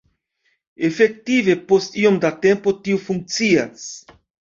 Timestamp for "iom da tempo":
2.05-2.73